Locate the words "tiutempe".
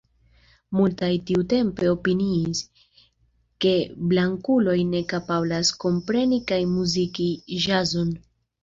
1.27-1.89